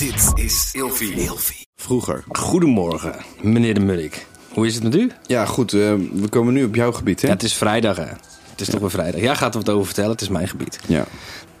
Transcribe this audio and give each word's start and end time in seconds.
Dit 0.00 0.44
is 0.44 0.70
Ilfie. 0.72 1.66
Vroeger. 1.76 2.24
Goedemorgen, 2.28 3.14
meneer 3.40 3.74
de 3.74 3.80
Munnik. 3.80 4.26
Hoe 4.52 4.66
is 4.66 4.74
het 4.74 4.82
met 4.82 4.94
u? 4.94 5.10
Ja, 5.26 5.46
goed. 5.46 5.72
eh, 5.72 5.94
we 6.12 6.28
komen 6.28 6.54
nu 6.54 6.64
op 6.64 6.74
jouw 6.74 6.92
gebied, 6.92 7.20
hè? 7.20 7.28
Ja, 7.28 7.34
het 7.34 7.42
is 7.42 7.54
vrijdag, 7.54 7.96
hè? 7.96 8.04
Het 8.50 8.60
is 8.60 8.68
toch 8.68 8.80
weer 8.80 8.90
vrijdag. 8.90 9.20
Ja, 9.20 9.34
gaat 9.34 9.54
er 9.54 9.60
wat 9.60 9.74
over 9.74 9.86
vertellen. 9.86 10.10
Het 10.10 10.20
is 10.20 10.28
mijn 10.28 10.48
gebied. 10.48 10.78
Ja. 10.86 11.06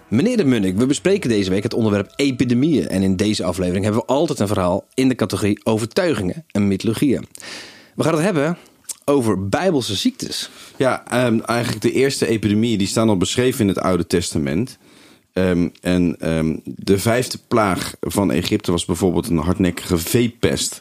Meneer 0.08 0.36
de 0.36 0.44
Munnik, 0.44 0.76
we 0.76 0.86
bespreken 0.86 1.30
deze 1.30 1.50
week 1.50 1.62
het 1.62 1.74
onderwerp 1.74 2.12
epidemieën. 2.16 2.88
En 2.88 3.02
in 3.02 3.16
deze 3.16 3.44
aflevering 3.44 3.84
hebben 3.84 4.02
we 4.02 4.12
altijd 4.12 4.38
een 4.38 4.46
verhaal 4.48 4.86
in 4.94 5.08
de 5.08 5.14
categorie 5.14 5.64
overtuigingen 5.64 6.44
en 6.50 6.68
mythologieën. 6.68 7.26
We 7.94 8.02
gaan 8.02 8.14
het 8.14 8.22
hebben 8.22 8.58
over 9.04 9.48
bijbelse 9.48 9.94
ziektes. 9.94 10.50
Ja, 10.76 11.04
ehm, 11.06 11.40
eigenlijk 11.40 11.82
de 11.82 11.92
eerste 11.92 12.26
epidemieën 12.26 12.78
die 12.78 12.86
staan 12.86 13.08
al 13.08 13.16
beschreven 13.16 13.60
in 13.60 13.68
het 13.68 13.78
Oude 13.78 14.06
Testament. 14.06 14.78
Ehm, 15.32 15.68
en 15.80 16.16
ehm, 16.20 16.56
de 16.64 16.98
vijfde 16.98 17.38
plaag 17.48 17.94
van 18.00 18.30
Egypte 18.30 18.70
was 18.70 18.84
bijvoorbeeld 18.84 19.28
een 19.28 19.36
hardnekkige 19.38 19.98
veepest. 19.98 20.80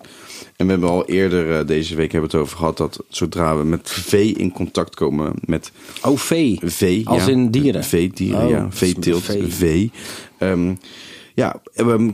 En 0.55 0.65
we 0.65 0.71
hebben 0.71 0.89
al 0.89 1.05
eerder 1.05 1.59
eh, 1.59 1.67
deze 1.67 1.95
week 1.95 2.11
hebben 2.11 2.29
we 2.29 2.37
het 2.37 2.45
over 2.45 2.57
gehad 2.57 2.77
dat 2.77 3.03
zodra 3.09 3.57
we 3.57 3.63
met 3.63 3.91
vee 3.91 4.33
in 4.33 4.51
contact 4.51 4.95
komen 4.95 5.33
met 5.45 5.71
Oh, 6.05 6.17
vee. 6.17 6.59
vee, 6.63 7.07
Als 7.07 7.25
ja, 7.25 7.31
in 7.31 7.51
dieren? 7.51 7.83
veedieren, 7.83 8.43
Oh, 8.43 8.49
ja, 8.49 8.67
veeteelt, 8.71 9.23
vee. 9.23 9.47
vee. 9.47 9.91
Ehm, 10.37 10.75
ja, 11.35 11.61
ehm, 11.73 12.11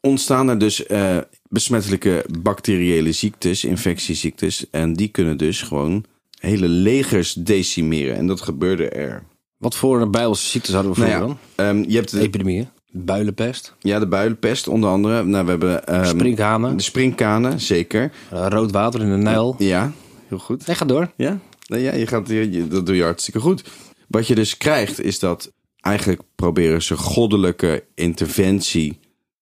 ontstaan 0.00 0.48
er 0.48 0.58
dus 0.58 0.86
eh, 0.86 1.18
besmettelijke 1.48 2.24
bacteriële 2.42 3.12
ziektes, 3.12 3.64
infectieziektes. 3.64 4.66
En 4.70 4.92
die 4.92 5.08
kunnen 5.08 5.36
dus 5.36 5.62
gewoon 5.62 6.04
hele 6.38 6.68
legers 6.68 7.32
decimeren. 7.32 8.16
En 8.16 8.26
dat 8.26 8.40
gebeurde 8.40 8.88
er. 8.88 9.24
Wat 9.58 9.76
voor 9.76 10.10
bijbelse 10.10 10.46
ziektes 10.46 10.74
hadden 10.74 10.92
we 10.92 10.98
Nou 10.98 11.10
vroeger 11.10 11.36
ja, 11.36 11.38
dan? 11.56 11.76
ehm, 11.80 11.90
je 11.90 11.96
hebt 11.96 12.10
de, 12.10 12.20
Epidemieën. 12.20 12.68
Builenpest. 12.90 13.74
ja, 13.78 13.98
de 13.98 14.06
builenpest 14.08 14.68
onder 14.68 14.90
andere. 14.90 15.22
Nou, 15.24 15.44
we 15.44 15.50
hebben 15.50 15.86
ehm, 15.86 16.04
Sprinkhanen. 16.04 16.76
de 16.76 16.82
sprinkhanen, 16.82 17.60
zeker. 17.60 18.12
eh, 18.30 18.46
rood 18.48 18.70
water 18.70 19.00
in 19.00 19.10
de 19.10 19.16
Nijl. 19.16 19.54
Ja, 19.58 19.92
heel 20.28 20.38
goed. 20.38 20.66
Nee, 20.66 20.76
ga 20.76 20.84
door. 20.84 21.10
Ja, 21.16 21.38
nou 21.66 21.82
ja 21.82 21.94
je 21.94 22.06
gaat, 22.06 22.28
je, 22.28 22.50
je- 22.50 22.68
dat 22.68 22.86
doe 22.86 22.96
je 22.96 23.02
hartstikke 23.02 23.40
goed. 23.40 23.64
Wat 24.08 24.26
je 24.26 24.34
dus 24.34 24.56
krijgt 24.56 25.00
is 25.00 25.18
dat 25.18 25.52
eigenlijk 25.80 26.22
proberen 26.34 26.82
ze 26.82 26.96
goddelijke 26.96 27.84
interventie 27.94 28.98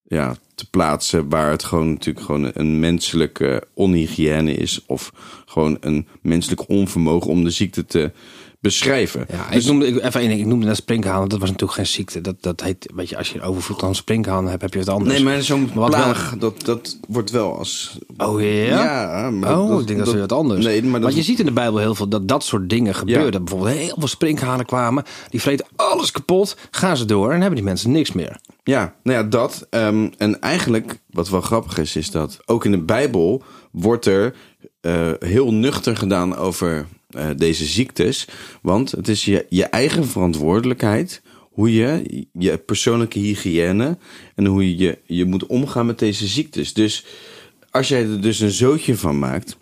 ja, 0.09 0.37
te 0.55 0.71
plaatsen. 0.71 1.29
Waar 1.29 1.51
het 1.51 1.65
gewoon 1.65 1.89
natuurlijk 1.89 2.27
gewoon 2.27 2.51
een 2.55 2.81
menselijke 2.81 3.63
onhygiëne 3.75 4.53
is. 4.55 4.81
Of 4.87 5.13
gewoon 5.47 5.77
een 5.81 6.07
menselijk 6.23 6.69
onvermogen 6.69 7.31
om 7.31 7.45
de 7.45 7.51
ziekte 7.51 7.85
te 7.87 8.11
beschrijven. 8.61 9.27
Ja, 9.31 9.47
Dus- 9.51 9.65
ik 9.65 9.71
noemde, 9.71 9.87
ik, 9.87 10.03
even 10.03 10.31
ik 10.31 10.47
noemde 10.47 10.67
net 10.67 10.77
sprinkhanen. 10.77 11.29
Dat 11.29 11.39
was 11.41 11.49
natuurlijk 11.51 11.79
geen 11.79 11.87
ziekte. 11.87 12.21
Dat, 12.21 12.37
dat 12.41 12.61
heet, 12.63 12.93
weet 12.95 13.09
je, 13.09 13.17
als 13.17 13.31
je 13.31 13.43
overvloed 13.43 13.83
aan 13.83 13.95
sprinkhanen 13.95 14.51
hebt, 14.51 14.63
heb 14.63 14.73
je 14.73 14.79
het 14.79 14.89
anders. 14.89 15.15
nee, 15.15 15.25
maar 15.25 15.43
zo'n 15.43 15.71
wat 15.75 15.95
wel- 15.95 16.03
plaag, 16.03 16.35
dat, 16.39 16.65
dat 16.65 16.99
wordt 17.09 17.31
wel 17.31 17.59
als... 17.59 17.99
Oh 18.17 18.41
ja? 18.41 18.47
Ja, 18.83 19.31
maar 19.31 19.59
oh, 19.61 19.69
dat- 19.69 19.81
ik 19.81 19.87
denk 19.87 19.99
dat, 19.99 20.07
dat- 20.07 20.15
weer 20.15 20.23
wat 20.29 20.39
anders. 20.39 20.65
Nee, 20.65 20.83
maar 20.83 20.93
dat- 20.93 21.03
Want 21.03 21.15
je 21.15 21.23
ziet 21.23 21.39
in 21.39 21.47
de 21.47 21.53
Bijbel 21.53 21.79
heel 21.79 21.95
veel 21.95 22.09
dat 22.09 22.29
dat 22.29 22.45
soort 22.45 22.69
dingen 22.69 22.95
gebeurden. 22.95 23.45
Bijvoorbeeld 23.45 23.77
heel 23.79 23.95
veel 23.99 24.09
sprinkhanen 24.09 24.67
kwamen. 24.67 25.05
Die 25.31 25.41
vreten 25.41 25.67
alles 25.77 26.11
kapot. 26.11 26.57
Gaan 26.71 26.97
ze 26.97 27.05
door 27.05 27.27
en 27.33 27.39
hebben 27.39 27.55
die 27.55 27.65
mensen 27.65 27.91
niks 27.91 28.13
meer. 28.13 28.41
Ja, 28.67 28.95
nou 29.03 29.19
ja, 29.19 29.25
dat. 29.25 29.67
Ehm, 29.71 30.09
en 30.19 30.41
eigenlijk, 30.41 30.99
wat 31.11 31.29
wel 31.29 31.41
grappig 31.41 31.79
is, 31.79 31.97
is 31.97 32.11
dat 32.11 32.39
ook 32.45 32.65
in 32.65 32.71
de 32.71 32.83
Bijbel 32.83 33.43
wordt 33.71 34.07
er 34.07 34.35
eh, 34.81 35.13
heel 35.19 35.53
nuchter 35.53 35.97
gedaan 35.97 36.37
over 36.37 36.87
eh, 37.09 37.29
deze 37.37 37.65
ziektes. 37.65 38.29
Want 38.63 38.91
het 38.91 39.09
is 39.09 39.25
je, 39.25 39.47
je 39.49 39.65
eigen 39.65 40.07
verantwoordelijkheid 40.07 41.23
hoe 41.41 41.73
je 41.73 42.27
je 42.33 42.59
persoonlijke 42.59 43.19
hygiëne 43.19 43.99
en 44.35 44.47
hoe 44.47 44.77
je, 44.77 44.77
je 44.77 44.99
je 45.17 45.25
moet 45.25 45.47
omgaan 45.47 45.87
met 45.87 45.99
deze 45.99 46.27
ziektes. 46.27 46.73
Dus 46.73 47.05
als 47.71 47.89
jij 47.89 48.03
er 48.03 48.21
dus 48.21 48.41
een 48.41 48.51
zootje 48.51 48.97
van 48.97 49.19
maakt, 49.19 49.57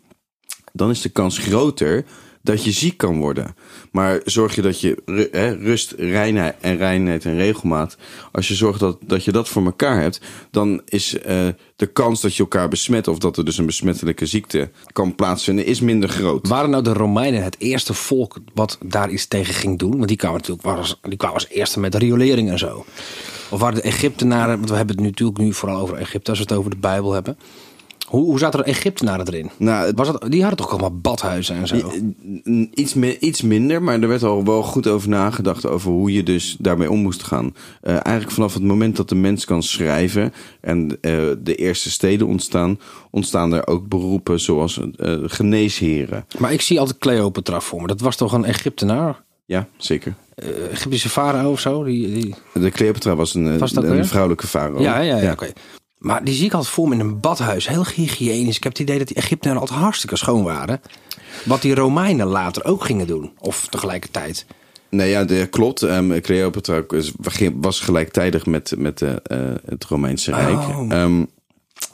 dan 0.72 0.90
is 0.90 1.00
de 1.00 1.08
kans 1.08 1.38
groter 1.38 2.04
dat 2.44 2.64
je 2.64 2.72
ziek 2.72 2.96
kan 2.96 3.18
worden. 3.18 3.56
Maar 3.90 4.20
zorg 4.24 4.54
je 4.54 4.62
dat 4.62 4.80
je 4.80 5.28
hè, 5.32 5.54
rust, 5.54 5.94
reinheid 5.98 6.54
en 6.60 6.76
reinheid 6.76 7.24
en 7.24 7.36
regelmaat, 7.36 7.96
als 8.32 8.48
je 8.48 8.54
zorgt 8.54 8.80
dat, 8.80 8.98
dat 9.00 9.24
je 9.24 9.32
dat 9.32 9.48
voor 9.48 9.64
elkaar 9.64 10.00
hebt, 10.00 10.20
dan 10.50 10.82
is 10.84 11.18
eh, 11.18 11.46
de 11.76 11.86
kans 11.86 12.20
dat 12.20 12.34
je 12.34 12.42
elkaar 12.42 12.68
besmet 12.68 13.08
of 13.08 13.18
dat 13.18 13.36
er 13.36 13.44
dus 13.44 13.58
een 13.58 13.66
besmettelijke 13.66 14.26
ziekte 14.26 14.70
kan 14.92 15.14
plaatsvinden, 15.14 15.66
is 15.66 15.80
minder 15.80 16.08
groot. 16.08 16.48
Waren 16.48 16.70
nou 16.70 16.82
de 16.82 16.92
Romeinen 16.92 17.42
het 17.42 17.56
eerste 17.58 17.94
volk 17.94 18.36
wat 18.54 18.78
daar 18.84 19.10
iets 19.10 19.26
tegen 19.26 19.54
ging 19.54 19.78
doen? 19.78 19.96
Want 19.96 20.08
die 20.08 20.16
kwamen 20.16 20.38
natuurlijk 20.40 20.66
als, 20.66 20.98
die 21.02 21.16
kwamen 21.16 21.36
als 21.36 21.48
eerste 21.48 21.80
met 21.80 21.94
riolering 21.94 22.50
en 22.50 22.58
zo. 22.58 22.84
Of 23.50 23.60
waren 23.60 23.74
de 23.74 23.82
Egyptenaren, 23.82 24.56
want 24.56 24.70
we 24.70 24.76
hebben 24.76 24.94
het 24.94 25.04
nu 25.04 25.10
natuurlijk 25.10 25.38
nu 25.38 25.52
vooral 25.52 25.80
over 25.80 25.96
Egypte 25.96 26.30
als 26.30 26.38
we 26.38 26.44
het 26.48 26.54
over 26.58 26.70
de 26.70 26.76
Bijbel 26.76 27.12
hebben. 27.12 27.36
Hoe, 28.14 28.24
hoe 28.24 28.38
zaten 28.38 28.60
er 28.60 28.66
Egyptenaren 28.66 29.26
erin? 29.26 29.50
Nou, 29.58 29.86
het- 29.86 29.96
Was 29.98 30.08
het, 30.08 30.30
die 30.30 30.40
hadden 30.40 30.58
toch 30.58 30.70
allemaal 30.70 30.96
badhuizen 30.98 31.56
en 31.56 31.66
zo? 31.66 31.92
Iets, 32.74 32.94
mi- 32.94 33.16
iets 33.20 33.42
minder, 33.42 33.82
maar 33.82 34.00
er 34.00 34.08
werd 34.08 34.22
al 34.22 34.44
wel 34.44 34.62
goed 34.62 34.86
over 34.86 35.08
nagedacht 35.08 35.66
over 35.66 35.90
hoe 35.90 36.12
je 36.12 36.22
dus 36.22 36.56
daarmee 36.58 36.90
om 36.90 36.98
moest 37.00 37.22
gaan. 37.22 37.54
Eh, 37.80 37.92
eigenlijk 37.92 38.30
vanaf 38.30 38.54
het 38.54 38.62
moment 38.62 38.96
dat 38.96 39.08
de 39.08 39.14
mens 39.14 39.44
kan 39.44 39.62
schrijven 39.62 40.32
en 40.60 40.98
eh, 41.00 41.12
de 41.42 41.54
eerste 41.54 41.90
steden 41.90 42.26
ontstaan, 42.26 42.78
ontstaan 43.10 43.52
er 43.52 43.66
ook 43.66 43.88
beroepen 43.88 44.40
zoals 44.40 44.80
eh, 44.96 45.14
geneesheren. 45.24 46.24
Maar 46.38 46.52
ik 46.52 46.60
zie 46.60 46.78
altijd 46.80 46.98
Cleopatra 46.98 47.60
voor 47.60 47.80
me. 47.80 47.86
Dat 47.86 48.00
was 48.00 48.16
toch 48.16 48.32
een 48.32 48.44
Egyptenaar? 48.44 49.22
Ja, 49.46 49.68
zeker. 49.76 50.14
Eh, 50.34 50.48
Egyptische 50.70 51.08
farao 51.08 51.50
of 51.50 51.60
zo? 51.60 51.84
Die, 51.84 52.12
die... 52.12 52.34
De 52.52 52.70
Cleopatra 52.70 53.14
was 53.16 53.34
een, 53.34 53.58
Was 53.58 53.72
dat 53.72 53.84
vrouwelijke 54.06 54.46
farao. 54.46 54.80
Ja, 54.80 54.98
ja, 55.00 55.16
ja, 55.18 55.32
oké. 55.32 55.52
Maar 56.04 56.24
die 56.24 56.34
zie 56.34 56.44
ik 56.46 56.52
altijd 56.52 56.72
voor 56.74 56.88
me 56.88 56.94
in 56.94 57.00
een 57.00 57.20
badhuis. 57.20 57.68
Heel 57.68 57.86
hygiënisch. 57.94 58.56
Ik 58.56 58.62
heb 58.62 58.72
het 58.72 58.80
idee 58.80 58.98
dat 58.98 59.06
die 59.08 59.16
Egyptenaren 59.16 59.60
altijd 59.60 59.78
hartstikke 59.80 60.16
schoon 60.16 60.42
waren. 60.42 60.80
Wat 61.44 61.62
die 61.62 61.74
Romeinen 61.74 62.26
later 62.26 62.64
ook 62.64 62.84
gingen 62.84 63.06
doen. 63.06 63.32
Of 63.38 63.66
tegelijkertijd. 63.70 64.46
Nee, 64.88 65.10
ja, 65.10 65.24
de, 65.24 65.46
klopt. 65.46 65.82
Ehm, 65.82 66.20
Cleopatra 66.20 66.84
was 67.54 67.80
gelijktijdig 67.80 68.46
met, 68.46 68.74
met 68.78 69.02
eh, 69.02 69.12
eh, 69.12 69.54
het 69.66 69.84
Romeinse 69.84 70.30
Rijk. 70.32 70.58
Oh. 70.58 70.92
Ehm, 70.92 71.24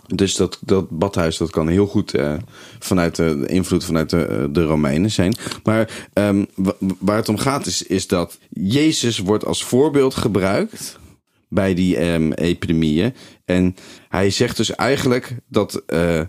dus 0.06 0.34
dat, 0.34 0.58
dat 0.60 0.90
badhuis 0.90 1.36
dat 1.36 1.50
kan 1.50 1.68
heel 1.68 1.86
goed 1.86 2.14
eh, 2.14 2.32
vanuit 2.78 3.16
de, 3.16 3.44
invloed 3.46 3.84
vanuit 3.84 4.10
de, 4.10 4.48
de 4.52 4.62
Romeinen 4.64 5.10
zijn. 5.10 5.34
Maar 5.64 6.08
ehm, 6.12 6.44
wa- 6.54 6.74
waar 6.98 7.16
het 7.16 7.28
om 7.28 7.38
gaat 7.38 7.66
is, 7.66 7.82
is 7.82 8.06
dat 8.06 8.38
Jezus 8.48 9.18
wordt 9.18 9.44
als 9.44 9.64
voorbeeld 9.64 10.14
gebruikt 10.14 10.98
bij 11.50 11.74
die 11.74 11.96
ehm, 11.96 12.32
epidemieën. 12.32 13.14
En 13.44 13.76
hij 14.08 14.30
zegt 14.30 14.56
dus 14.56 14.74
eigenlijk 14.74 15.34
dat... 15.48 15.82
eh, 15.86 16.20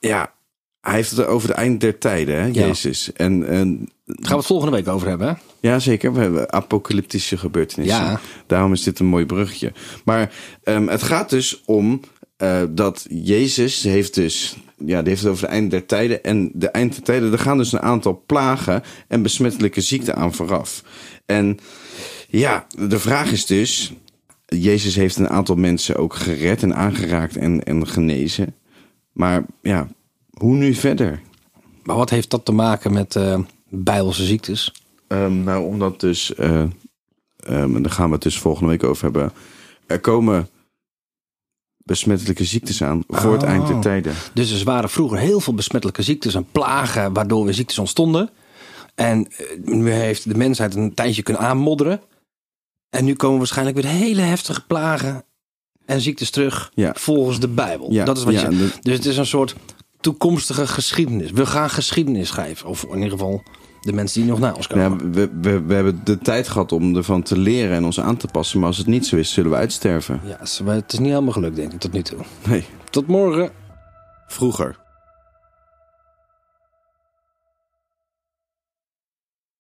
ja, 0.00 0.32
hij 0.80 0.94
heeft 0.94 1.10
het 1.10 1.26
over 1.26 1.48
de 1.48 1.54
eind 1.54 1.80
der 1.80 1.98
tijden, 1.98 2.34
hè, 2.34 2.44
Ja. 2.46 2.50
Jezus. 2.66 3.12
En, 3.12 3.48
en 3.48 3.88
gaan 4.06 4.30
we 4.30 4.34
het 4.36 4.46
volgende 4.46 4.76
week 4.76 4.88
over 4.88 5.08
hebben. 5.08 5.28
Hè? 5.28 5.34
ja, 5.68 5.78
zeker. 5.78 6.12
We 6.12 6.20
hebben 6.20 6.52
apocalyptische 6.52 7.36
gebeurtenissen. 7.38 7.98
Ja. 7.98 8.20
Daarom 8.46 8.72
is 8.72 8.82
dit 8.82 8.98
een 8.98 9.06
mooi 9.06 9.26
bruggetje. 9.26 9.72
Maar 10.04 10.32
ehm, 10.62 10.86
het 10.86 11.02
gaat 11.02 11.30
dus 11.30 11.62
om 11.64 12.00
eh, 12.36 12.62
dat 12.70 13.06
Jezus 13.10 13.82
heeft 13.82 14.14
dus... 14.14 14.56
Ja, 14.86 14.98
die 15.00 15.08
heeft 15.08 15.22
het 15.22 15.30
over 15.30 15.44
de 15.46 15.52
eind 15.52 15.70
der 15.70 15.86
tijden. 15.86 16.22
En 16.24 16.50
de 16.54 16.68
eind 16.68 16.92
der 16.94 17.02
tijden, 17.02 17.32
er 17.32 17.38
gaan 17.38 17.56
dus 17.58 17.72
een 17.72 17.80
aantal 17.80 18.22
plagen 18.26 18.82
en 19.08 19.22
besmettelijke 19.22 19.80
ziekten 19.80 20.14
aan 20.16 20.34
vooraf. 20.34 20.82
En 21.26 21.58
ja, 22.28 22.66
de 22.88 22.98
vraag 22.98 23.32
is 23.32 23.46
dus... 23.46 23.92
Jezus 24.56 24.94
heeft 24.96 25.16
een 25.16 25.28
aantal 25.28 25.56
mensen 25.56 25.96
ook 25.96 26.14
gered 26.14 26.62
en 26.62 26.74
aangeraakt 26.74 27.36
en, 27.36 27.64
en 27.64 27.86
genezen. 27.86 28.54
Maar 29.12 29.44
ja, 29.62 29.88
hoe 30.30 30.54
nu 30.54 30.74
verder? 30.74 31.20
Maar 31.82 31.96
wat 31.96 32.10
heeft 32.10 32.30
dat 32.30 32.44
te 32.44 32.52
maken 32.52 32.92
met 32.92 33.16
eh 33.16 33.38
bijbelse 33.68 34.24
ziektes? 34.24 34.72
Ehm, 35.06 35.42
nou, 35.44 35.64
omdat 35.64 36.00
dus, 36.00 36.34
eh, 36.34 36.62
ehm, 37.36 37.76
en 37.76 37.82
daar 37.82 37.92
gaan 37.92 38.06
we 38.06 38.12
het 38.14 38.22
dus 38.22 38.38
volgende 38.38 38.70
week 38.70 38.84
over 38.84 39.02
hebben. 39.02 39.32
Er 39.86 40.00
komen 40.00 40.48
besmettelijke 41.84 42.44
ziektes 42.44 42.82
aan 42.82 43.02
voor 43.08 43.32
het 43.32 43.42
Oh. 43.42 43.48
eind 43.48 43.66
der 43.66 43.80
tijden. 43.80 44.14
Dus 44.34 44.58
er 44.60 44.64
waren 44.64 44.90
vroeger 44.90 45.18
heel 45.18 45.40
veel 45.40 45.54
besmettelijke 45.54 46.02
ziektes 46.02 46.34
en 46.34 46.46
plagen. 46.52 47.12
Waardoor 47.12 47.44
weer 47.44 47.54
ziektes 47.54 47.78
ontstonden. 47.78 48.30
En 48.94 49.26
eh, 49.26 49.46
nu 49.64 49.90
heeft 49.90 50.28
de 50.28 50.36
mensheid 50.36 50.74
een 50.74 50.94
tijdje 50.94 51.22
kunnen 51.22 51.42
aanmodderen. 51.42 52.00
En 52.90 53.04
nu 53.04 53.14
komen 53.14 53.38
waarschijnlijk 53.38 53.76
weer 53.76 53.86
hele 53.90 54.20
heftige 54.20 54.66
plagen 54.66 55.24
en 55.86 56.00
ziektes 56.00 56.30
terug. 56.30 56.70
Ja. 56.74 56.94
Volgens 56.98 57.40
de 57.40 57.48
Bijbel. 57.48 57.92
Ja, 57.92 58.04
dat 58.04 58.16
is 58.18 58.24
wat 58.24 58.32
ja, 58.34 58.40
je, 58.50 58.56
de- 58.56 58.70
dus 58.80 58.94
het 58.96 59.06
is 59.06 59.16
een 59.16 59.26
soort 59.26 59.54
toekomstige 60.00 60.66
geschiedenis. 60.66 61.30
We 61.30 61.46
gaan 61.46 61.70
geschiedenis 61.70 62.28
schrijven. 62.28 62.68
Of 62.68 62.82
in 62.84 62.94
ieder 62.94 63.10
geval 63.10 63.42
de 63.80 63.92
mensen 63.92 64.20
die 64.20 64.30
nog 64.30 64.38
na 64.40 64.52
ons 64.52 64.66
komen. 64.66 64.90
Ja, 64.90 65.10
we, 65.10 65.30
we, 65.40 65.62
we 65.62 65.74
hebben 65.74 66.00
de 66.04 66.18
tijd 66.18 66.48
gehad 66.48 66.72
om 66.72 66.96
ervan 66.96 67.22
te 67.22 67.38
leren 67.38 67.76
en 67.76 67.84
ons 67.84 68.00
aan 68.00 68.16
te 68.16 68.26
passen. 68.26 68.58
Maar 68.58 68.68
als 68.68 68.78
het 68.78 68.86
niet 68.86 69.06
zo 69.06 69.16
is, 69.16 69.32
zullen 69.32 69.50
we 69.50 69.56
uitsterven. 69.56 70.20
Ja, 70.24 70.30
het 70.38 70.48
is- 70.48 70.60
het 70.64 70.92
is 70.92 70.98
niet 70.98 71.08
helemaal 71.08 71.32
gelukt, 71.32 71.56
denk 71.56 71.72
ik, 71.72 71.80
tot 71.80 71.92
nu 71.92 72.02
toe. 72.02 72.18
Nee. 72.48 72.64
Tot 72.90 73.06
morgen. 73.06 73.50
Vroeger. 74.26 74.76